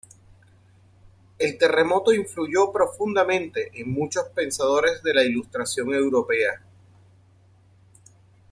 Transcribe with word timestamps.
El 1.37 1.59
terremoto 1.59 2.11
influyó 2.11 2.71
profundamente 2.71 3.69
en 3.79 3.91
muchos 3.93 4.29
pensadores 4.29 5.03
de 5.03 5.13
la 5.13 5.23
Ilustración 5.23 5.93
europea. 5.93 6.65